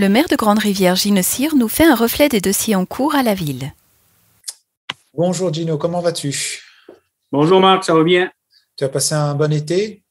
[0.00, 3.24] Le maire de Grande-Rivière, Gino Cyr, nous fait un reflet des dossiers en cours à
[3.24, 3.72] la ville.
[5.12, 6.62] Bonjour Gino, comment vas-tu?
[7.32, 8.30] Bonjour Marc, ça va bien?
[8.76, 10.04] Tu as passé un bon été?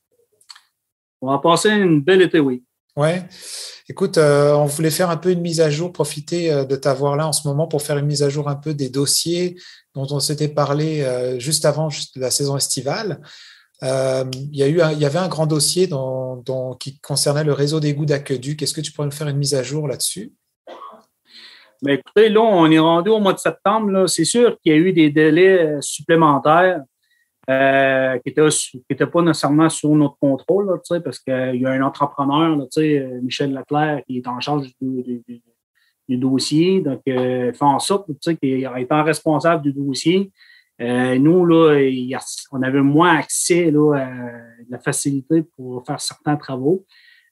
[1.21, 2.65] On va passer une belle été, oui.
[2.97, 3.23] Ouais.
[3.87, 7.15] Écoute, euh, on voulait faire un peu une mise à jour, profiter euh, de t'avoir
[7.15, 9.55] là en ce moment pour faire une mise à jour un peu des dossiers
[9.95, 13.21] dont on s'était parlé euh, juste avant la saison estivale.
[13.81, 15.89] Il, y y avait un grand dossier
[16.79, 18.61] qui concernait le réseau d'égouts d'Aqueduc.
[18.61, 20.33] Est-ce que tu pourrais nous faire une mise à jour là-dessus?
[21.81, 24.07] Ben, écoutez, là, on est rendu au mois de septembre.
[24.07, 26.81] C'est sûr qu'il y a eu des délais supplémentaires
[27.49, 28.33] euh, qui
[28.89, 32.57] n'était pas nécessairement sous notre contrôle, là, parce qu'il y a un entrepreneur,
[33.21, 35.23] Michel Leclerc, qui est en charge du,
[36.09, 36.81] dossier.
[36.81, 38.09] Donc, euh, fait en sorte
[38.41, 40.31] qu'étant responsable du dossier,
[40.81, 41.79] euh, nous, là,
[42.51, 44.09] on avait moins accès là, à
[44.69, 46.85] la facilité pour faire certains travaux.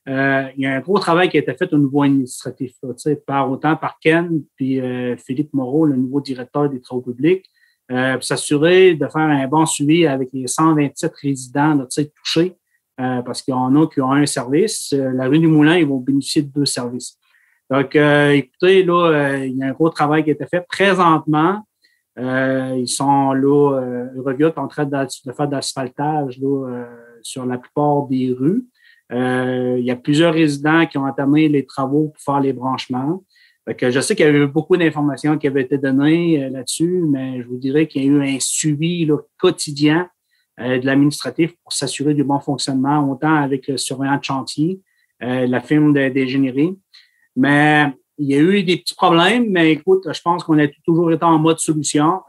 [0.08, 2.93] Euh, il y a un gros travail qui a été fait au niveau administratif, là,
[3.26, 7.46] par autant par Ken puis euh, Philippe Moreau, le nouveau directeur des travaux publics
[7.91, 12.55] euh, pour s'assurer de faire un bon suivi avec les 127 résidents là, touchés,
[12.99, 14.93] euh, parce qu'il y en a qui ont un service.
[14.93, 17.18] Euh, la rue du Moulin, ils vont bénéficier de deux services.
[17.70, 20.63] Donc, euh, écoutez, là, il y a un gros travail qui a été fait.
[20.68, 21.63] Présentement,
[22.18, 26.40] ils sont là, Eurovia en train de, faire de l'asphaltage
[27.21, 28.66] sur la plupart des rues.
[29.12, 33.21] il y a plusieurs résidents qui ont entamé les travaux pour faire les branchements
[33.68, 37.41] je sais qu'il y a eu beaucoup d'informations qui avaient été données euh, là-dessus, mais
[37.41, 40.10] je vous dirais qu'il y a eu un suivi quotidien
[40.60, 44.82] euh, de l'administratif pour s'assurer du bon fonctionnement, autant avec le surveillant de chantier,
[45.24, 46.77] euh, la firme d'ingénierie.
[47.36, 51.12] Mais il y a eu des petits problèmes, mais écoute, je pense qu'on a toujours
[51.12, 52.21] été en mode solution.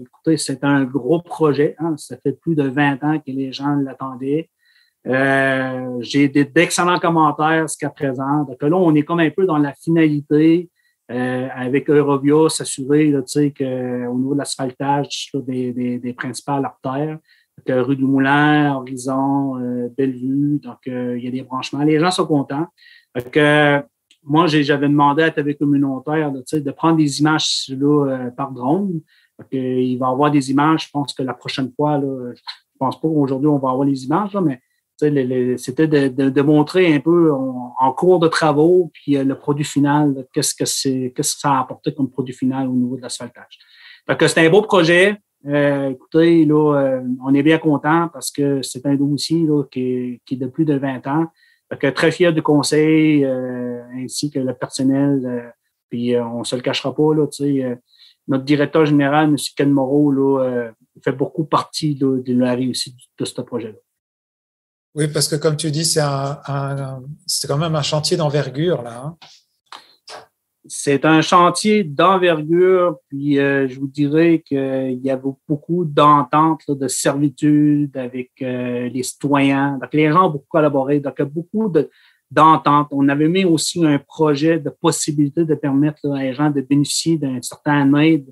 [0.00, 1.76] écoutez, c'est un gros projet.
[1.78, 1.94] Hein.
[1.96, 4.48] ça fait plus de 20 ans que les gens l'attendaient.
[5.04, 8.44] J'ai d'excellents commentaires jusqu'à présent.
[8.44, 10.70] Donc là, on est comme un peu dans la finalité
[11.12, 17.18] euh, avec Eurovia, s'assurer qu'au niveau de l'asphaltage des, des, des, principales artères,
[17.64, 21.84] que rue du Moulin, Horizon, euh, Bellevue, donc euh, il y a des branchements.
[21.84, 22.66] Les gens sont contents.
[23.14, 23.38] Donc,
[24.26, 29.00] moi, j'avais demandé à TV communautaire de, de prendre des images là, par drone.
[29.38, 32.42] Donc, il va y avoir des images, je pense que la prochaine fois, là, je
[32.78, 34.60] pense pas qu'aujourd'hui on va avoir les images, là, mais
[34.98, 40.26] c'était de, de, montrer un peu en, cours de travaux, puis euh, le produit final,
[40.32, 43.58] qu'est-ce que c'est, qu'est-ce que ça a apporté comme produit final au niveau de l'asphaltage.
[44.06, 45.16] Fait c'est un beau projet.
[45.46, 50.20] Euh, écoutez, là, euh, on est bien content parce que c'est un dossier là, qui,
[50.30, 51.26] est, de plus de 20 ans.
[51.80, 55.52] Que très fier du conseil ainsi que le personnel.
[55.88, 57.26] puis on se le cachera pas, là,
[58.28, 59.36] notre directeur général, M.
[59.56, 60.70] Ken Moreau, là,
[61.02, 63.78] fait beaucoup partie de la réussite de ce projet-là.
[64.94, 69.02] Oui, parce que comme tu dis, c'est un, c'est quand même un chantier d'envergure là.
[69.04, 69.18] Hein.
[70.68, 76.88] C'est un chantier d'envergure, puis euh, je vous dirais qu'il y avait beaucoup d'ententes, de
[76.88, 79.78] servitude avec euh, les citoyens.
[79.80, 81.00] Donc, les gens ont beaucoup collaboré.
[81.00, 81.72] Donc, beaucoup
[82.30, 82.88] d'ententes.
[82.90, 87.18] On avait mis aussi un projet de possibilité de permettre à les gens de bénéficier
[87.18, 88.26] d'un certain aide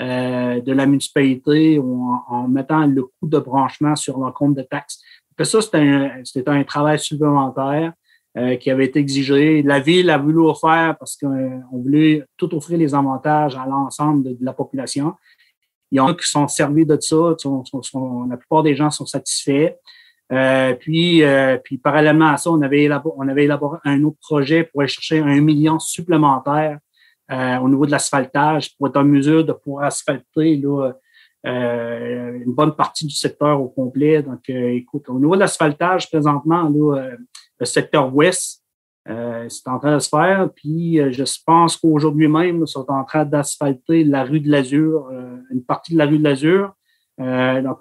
[0.00, 5.00] euh, de la municipalité en, mettant le coût de branchement sur leur compte de taxes
[5.44, 7.92] ça, c'était un, travail supplémentaire
[8.36, 9.62] euh, qui avait été exigé.
[9.62, 14.36] La ville a voulu faire parce qu'on voulait tout offrir les avantages à l'ensemble de,
[14.40, 15.14] la population.
[15.90, 17.36] Il y en a qui sont servis de ça.
[18.30, 19.74] la plupart des gens sont satisfaits.
[20.32, 24.16] Euh, puis, euh, puis, parallèlement à ça, on avait, élaboré, on avait élaboré un autre
[24.22, 26.78] projet pour aller chercher un million supplémentaire
[27.62, 30.92] au niveau de l'asphaltage pour être en mesure de pouvoir asphalter là,
[31.44, 34.22] euh, une bonne partie du secteur au complet.
[34.22, 37.16] Donc, euh, écoute, au niveau de l'asphaltage, présentement, là, euh,
[37.62, 38.62] le secteur ouest,
[39.06, 40.48] c'est en train de se faire.
[40.54, 45.08] Puis, je pense qu'aujourd'hui même, ils sont en train d'asphalter la rue de l'Azur,
[45.50, 46.72] une partie de la rue de l'Azur.
[47.18, 47.78] donc,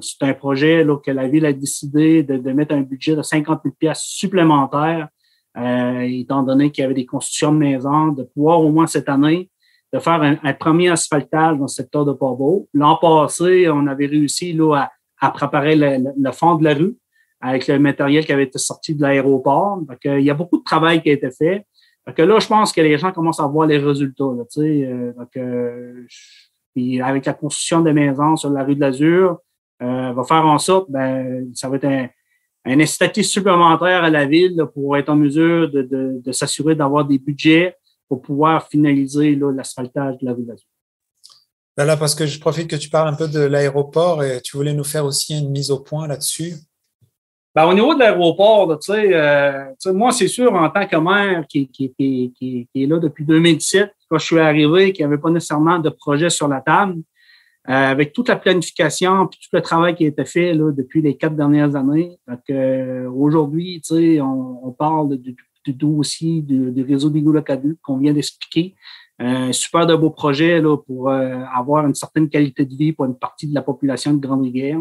[0.00, 3.22] c'est un projet là, que la ville a décidé de, de mettre un budget de
[3.22, 5.08] 50 000 pièces supplémentaires,
[5.56, 9.50] étant donné qu'il y avait des constructions de maisons, de pouvoir au moins cette année
[9.92, 12.68] de faire un, premier asphaltage dans le secteur de Port-Beau.
[12.74, 14.88] L'an passé, on avait réussi là,
[15.20, 16.96] à, préparer le, fond de la rue
[17.40, 19.78] avec le matériel qui avait été sorti de l'aéroport.
[19.78, 21.66] Donc, il y a beaucoup de travail qui a été fait.
[22.06, 24.24] Donc, là, je pense que les gens commencent à voir les résultats.
[24.24, 26.06] Là, donc, euh,
[27.02, 29.38] avec la construction des maisons sur la rue de l'Azur,
[29.82, 32.08] euh, va faire en sorte, ben, ça va être un,
[32.66, 37.04] un incitatif supplémentaire à la ville pour être en mesure de, de, de s'assurer d'avoir
[37.06, 37.76] des budgets
[38.08, 40.66] pour pouvoir finaliser l'asphaltage de la rue d'Azur.
[41.76, 44.56] Ben là, parce que je profite que tu parles un peu de l'aéroport et tu
[44.56, 46.54] voulais nous faire aussi une mise au point là-dessus.
[47.52, 51.92] Ben, au niveau de l'aéroport, euh, moi, c'est sûr, en tant que maire qui, qui,
[51.98, 55.88] qui, est là depuis 2017, quand je suis arrivé, qu'il n'y avait pas nécessairement de
[55.88, 57.02] projet sur la table,
[57.68, 61.02] euh, avec toute la planification puis tout le travail qui a été fait là, depuis
[61.02, 62.18] les quatre dernières années.
[62.50, 63.82] Euh, aujourd'hui,
[64.20, 65.36] on, on parle du,
[65.66, 67.22] dossier du, réseau des
[67.82, 68.74] qu'on vient d'expliquer.
[69.18, 73.18] Un super de beaux projets là, pour avoir une certaine qualité de vie pour une
[73.18, 74.80] partie de la population de Grande-Rivière.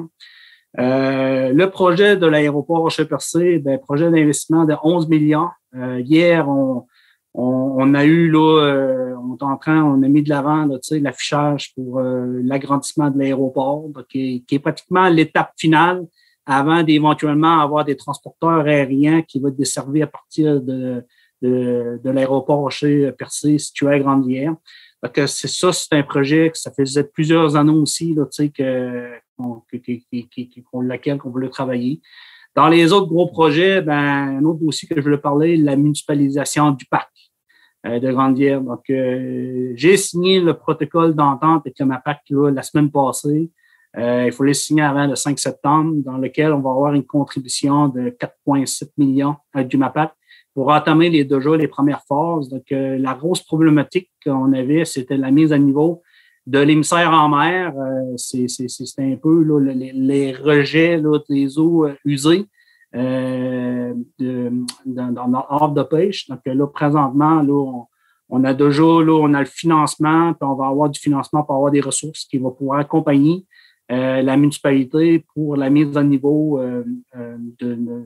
[0.77, 5.50] Euh, le projet de l'aéroport Rocher-Percé, ben, projet d'investissement de 11 millions.
[5.75, 6.86] Euh, hier, on,
[7.33, 11.74] on, a eu là, euh, on est en train, on a mis de l'avant l'affichage
[11.74, 16.06] pour l'agrandissement de l'aéroport, qui, qui, est pratiquement l'étape finale
[16.45, 21.04] avant d'éventuellement avoir des transporteurs aériens qui vont être desservis à partir de,
[21.42, 24.56] de, de l'aéroport Rocher-Percé situé à Grande-Rivière.
[25.27, 31.18] c'est ça, c'est un projet que ça faisait plusieurs années aussi là, que qu'on, laquelle
[31.18, 32.02] qu'on voulait travailler.
[32.56, 36.72] Dans les autres gros projets, ben, un autre dossier que je voulais parler, la municipalisation
[36.72, 37.12] du parc
[37.86, 38.62] euh, de Grande-Guerre.
[38.62, 43.50] Donc, euh, j'ai signé le protocole d'entente avec le MAPAC la semaine passée.
[43.98, 47.06] Euh, il faut le signer avant le 5 septembre, dans lequel on va avoir une
[47.06, 50.12] contribution de 4,7 millions du MAPAC
[50.54, 52.50] pour entamer les déjà les premières phases.
[52.50, 56.02] Donc, la grosse problématique qu'on avait, c'était la mise à niveau
[56.50, 58.48] de l'émissaire en mer, euh, c'est
[58.98, 62.46] un peu les, rejets là, des eaux euh, usées
[62.96, 66.28] euh, dans, notre de pêche.
[66.28, 67.86] Donc là, présentement, là,
[68.30, 71.56] on, a déjà là, on a le financement, puis on va avoir du financement pour
[71.56, 73.45] avoir des ressources qui vont pouvoir accompagner
[73.92, 78.06] la municipalité pour la mise à niveau de,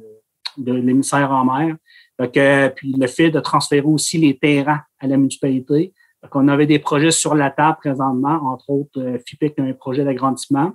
[0.57, 1.75] de l'émissaire en mer.
[2.17, 2.39] Donc,
[2.75, 5.93] puis le fait de transférer aussi les terrains à la municipalité.
[6.31, 10.03] On avait des projets sur la table présentement, entre autres euh, FIPEC a un projet
[10.03, 10.73] d'agrandissement.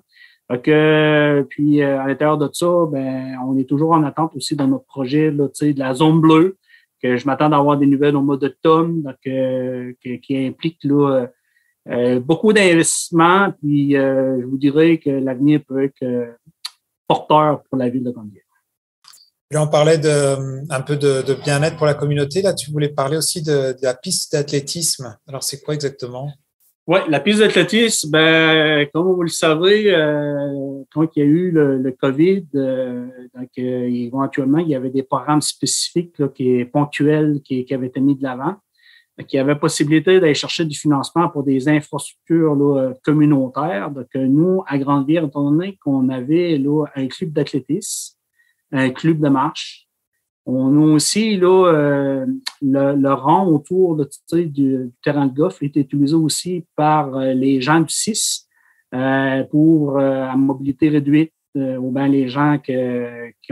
[0.62, 4.66] Que, puis euh, à l'intérieur de ça, ben, on est toujours en attente aussi dans
[4.66, 6.56] notre projet là, de la zone bleue,
[7.02, 11.26] que je m'attends d'avoir des nouvelles au mois d'automne, donc euh, qui, implique là,
[12.20, 13.52] beaucoup d'investissements.
[13.60, 16.34] Puis je vous dirais que l'avenir peut être
[17.06, 18.42] porteur pour la ville de Gondier.
[19.50, 22.42] Là, on parlait de, un peu de, bien-être pour la communauté.
[22.42, 25.16] Là, tu voulais parler aussi de, la piste d'athlétisme.
[25.26, 26.30] Alors, c'est quoi exactement?
[26.86, 31.50] Oui, la piste d'athlétisme, ben, comme vous le savez, euh, quand il y a eu
[31.50, 37.40] le, COVID, euh, donc, euh, éventuellement, il y avait des programmes spécifiques là, qui ponctuels
[37.42, 38.56] qui, qui avaient été mis de l'avant.
[39.18, 43.90] Il y avait possibilité d'aller chercher du financement pour des infrastructures là, communautaires.
[43.90, 48.17] Donc, nous, à Grande-Ville, étant donné qu'on avait là, un club d'athlétisme,
[48.72, 49.88] un club de marche.
[50.50, 52.26] On a aussi là, euh,
[52.62, 54.08] le, rang autour de,
[54.44, 58.48] du, terrain de golf est utilisé aussi par euh, les gens du 6
[58.94, 62.72] euh, pour à mobilité réduite ou bien les gens qui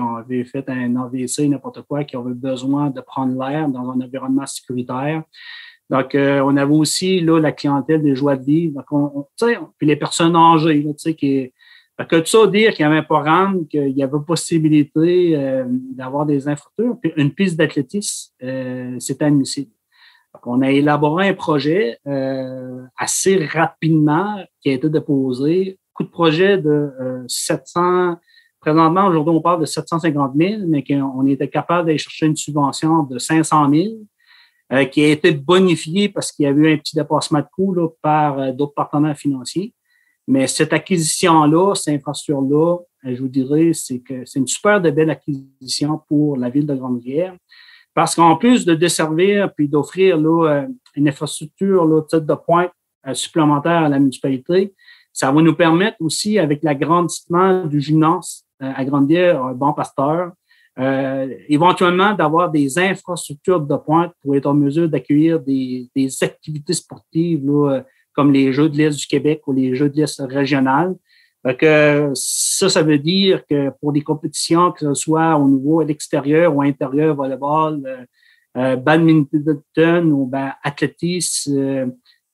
[0.01, 4.47] ont fait un AVC, n'importe quoi, qui avaient besoin de prendre l'air dans un environnement
[4.47, 5.25] sécuritaire.
[5.91, 8.75] Donc, on avait aussi là, la clientèle des joies de vivre.
[8.77, 9.27] Donc, on,
[9.77, 11.53] puis les personnes âgées, là, qui,
[12.05, 16.27] que tout ça dire qu'il y avait un programme, qu'il y avait possibilité euh, d'avoir
[16.27, 19.71] des infrastructures, puis une piste d'athlétisme, euh, c'est admissible.
[20.45, 25.79] On a élaboré un projet euh, assez rapidement qui a été déposé.
[25.95, 26.93] Coût de projet de
[27.27, 28.17] 700.
[28.61, 33.05] Présentement, aujourd'hui, on parle de 750 000, mais qu'on était capable d'aller chercher une subvention
[33.05, 33.71] de 500
[34.71, 37.75] 000 qui a été bonifiée parce qu'il y a eu un petit dépassement de coût
[37.75, 39.73] là, par d'autres partenaires financiers.
[40.27, 44.91] Mais cette acquisition-là, cette infrastructure-là, euh, je vous dirais, c'est que c'est une super de
[44.91, 47.37] belle acquisition pour la ville de Grande-Rivière.
[47.95, 52.73] Parce qu'en plus de desservir puis d'offrir là, euh, une infrastructure là, de pointe
[53.07, 54.75] euh, supplémentaire à la municipalité,
[55.13, 60.33] ça va nous permettre aussi, avec l'agrandissement du gymnase à Grande-Rivière, Bon Pasteur,
[60.79, 66.75] euh, éventuellement d'avoir des infrastructures de pointe pour être en mesure d'accueillir des, des activités
[66.75, 67.83] sportives là,
[68.17, 70.95] comme les Jeux de l'Est du Québec ou les Jeux de l'Est régional.
[71.61, 75.85] Que ça, ça veut dire que pour des compétitions, que ce soit au niveau à
[75.85, 78.05] l'extérieur ou à l'intérieur, volleyball, euh,
[78.57, 81.87] euh, badminton ou ben, athlétisme, euh,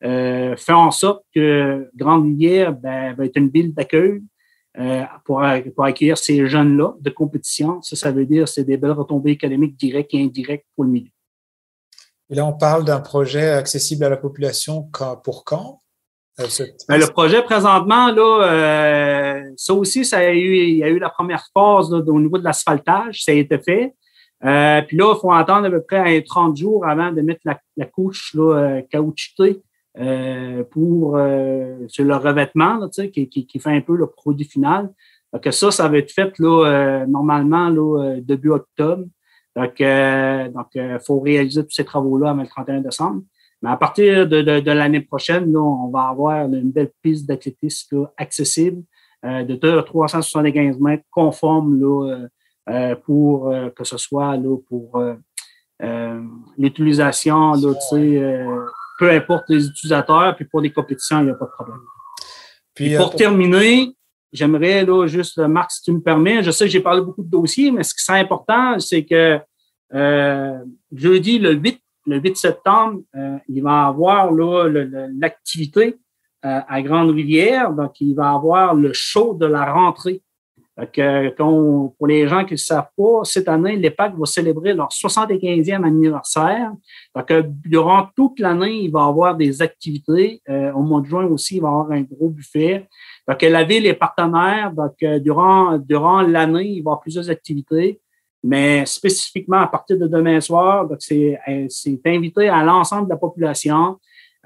[0.04, 4.22] euh, fait en sorte que Grande-Rivière ben, va être une ville d'accueil
[4.78, 7.82] euh, pour, pour accueillir ces jeunes-là de compétition.
[7.82, 11.10] Ça, ça veut dire c'est des belles retombées économiques directes et indirectes pour le milieu.
[12.30, 14.88] Et là, on parle d'un projet accessible à la population
[15.22, 15.82] pour quand?
[16.40, 16.46] Euh,
[16.88, 20.98] ben, le projet présentement, là, euh, ça aussi, ça a eu, il y a eu
[20.98, 23.94] la première phase au niveau de l'asphaltage, ça a été fait.
[24.44, 27.86] Euh, puis là, il faut attendre à peu près 30 jours avant de mettre la,
[27.86, 29.60] couche là, caoutchoutée
[30.70, 31.18] pour
[31.88, 34.90] sur le revêtement, là, qui, qui, qui, fait un peu le produit final.
[35.32, 39.04] Donc, ça, ça va être fait là, normalement là, début octobre.
[39.56, 43.22] Donc, il faut réaliser tous ces travaux-là avant le 31 décembre.
[43.60, 48.08] Mais à partir de, de, l'année prochaine, là, on va avoir une belle piste d'athlétisme
[48.16, 48.82] accessible
[49.22, 52.26] de 375 mètres conforme là,
[52.68, 55.02] euh, pour euh, que ce soit là, pour
[55.82, 56.20] euh,
[56.56, 57.54] l'utilisation,
[59.00, 61.80] peu importe les utilisateurs, puis pour les compétitions, il n'y a pas de problème.
[62.72, 63.96] Puis, pour, terminer,
[64.32, 67.30] j'aimerais là, juste, Marc, si tu me permets, je sais que j'ai parlé beaucoup de
[67.30, 69.38] dossiers, mais ce qui est important, c'est que
[70.92, 73.02] jeudi, le 8, le 8 septembre,
[73.48, 75.98] il va avoir l'activité
[76.42, 77.72] à Grande-Rivière.
[77.72, 80.22] Donc, il va avoir le show de la rentrée
[80.76, 86.72] pour les gens qui ne savent pas, cette année, l'EPAC va célébrer leur 75e anniversaire.
[87.14, 87.32] Donc,
[87.64, 90.40] durant toute l'année, il va y avoir des activités.
[90.48, 92.88] Euh, au mois de juin aussi, il va y avoir un gros buffet.
[93.28, 94.72] Donc, la ville est partenaire.
[94.72, 98.00] Donc, euh, durant, durant l'année, il va y avoir plusieurs activités.
[98.44, 101.38] Mais spécifiquement à partir de demain soir, c'est
[102.04, 103.98] invité à l'ensemble de la population.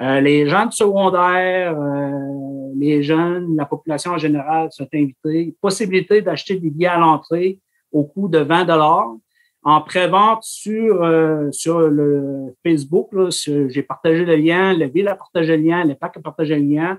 [0.02, 5.56] Euh, les gens du secondaire, euh, les jeunes, la population en général sont invités.
[5.60, 7.58] Possibilité d'acheter des billets à l'entrée
[7.92, 9.14] au coût de 20 dollars
[9.62, 13.08] en prévente sur euh, sur le Facebook.
[13.30, 16.98] J'ai partagé le lien, la ville a partagé le lien, l'EPAC a partagé le lien.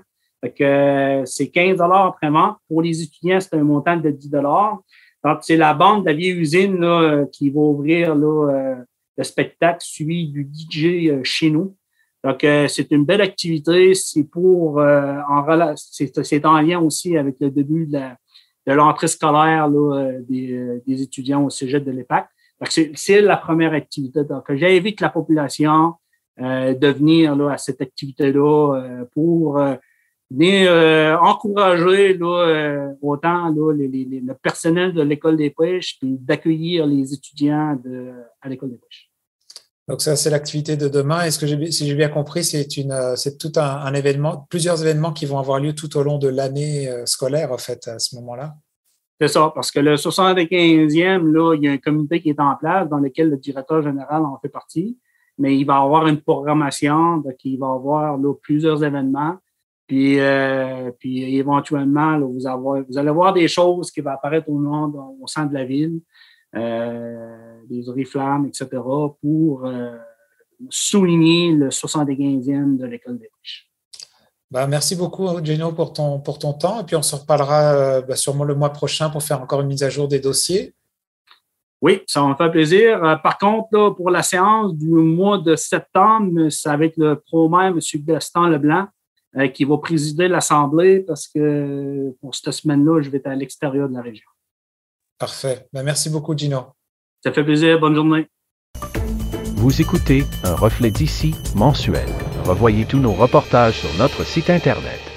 [0.56, 2.56] Que c'est 15 dollars en prévente.
[2.68, 4.78] Pour les étudiants, c'est un montant de 10 dollars.
[5.24, 8.76] Donc, c'est la bande de la vieille usine là, qui va ouvrir là,
[9.16, 11.76] le spectacle suivi du DJ chez nous.
[12.24, 13.94] Donc, euh, c'est une belle activité.
[13.94, 20.20] C'est pour euh, en c'est en lien aussi avec le début de l'entrée scolaire euh,
[20.28, 22.28] des, étudiants au cégep de l'EPAC.
[22.70, 24.24] C'est la première activité.
[24.24, 25.94] Donc, j'invite la population
[26.38, 29.60] de venir là, à cette activité-là pour
[30.30, 37.80] venir encourager là, autant là, le personnel de l'école des pêches et d'accueillir les étudiants
[37.82, 39.08] de, à l'école des pêches.
[39.88, 41.22] Donc ça, c'est l'activité de demain.
[41.22, 45.12] Est-ce que si j'ai bien compris, c'est une, euh, c'est tout un, événement, plusieurs événements
[45.12, 48.14] qui vont avoir lieu tout au long de l'année euh, scolaire, en fait, à ce
[48.16, 48.54] moment-là?
[49.18, 52.54] C'est ça, parce que le 75e, là, il y a un comité qui est en
[52.56, 54.98] place dans lequel le directeur général en fait partie,
[55.38, 59.38] mais il va avoir une programmation, donc il va avoir là, plusieurs événements.
[59.88, 64.60] Puis, euh, puis éventuellement, vous, avoir, vous allez voir des choses qui vont apparaître au,
[64.60, 66.00] nom, au sein de la ville
[66.56, 68.68] euh, des oriflammes, etc.,
[69.20, 69.96] pour euh,
[70.68, 73.70] souligner le 75e de l'École des riches.
[74.50, 76.80] Bah, merci beaucoup, Gino, pour ton, pour ton temps.
[76.80, 79.68] Et puis, on se reparlera euh, bah, sûrement le mois prochain pour faire encore une
[79.68, 80.74] mise à jour des dossiers.
[81.80, 83.20] Oui, ça va me faire plaisir.
[83.22, 87.80] par contre, pour la séance du mois de septembre, c'est avec le pro-maire, M.
[88.04, 88.86] Gaston Leblanc,
[89.54, 93.94] qui va présider l'Assemblée parce que pour cette semaine-là, je vais être à l'extérieur de
[93.94, 94.28] la région.
[95.18, 95.66] Parfait.
[95.72, 96.66] Ben, merci beaucoup, Gino.
[97.22, 97.78] Ça fait plaisir.
[97.80, 98.28] Bonne journée.
[99.56, 102.08] Vous écoutez Un reflet d'ici mensuel.
[102.44, 105.07] Revoyez tous nos reportages sur notre site Internet.